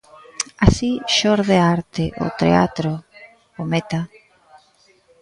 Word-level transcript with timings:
Así 0.65 0.91
xorde 1.17 1.55
a 1.59 1.65
arte, 1.77 2.03
o 2.25 2.27
teatro, 2.41 2.91
o 3.61 3.63
meta. 3.71 4.01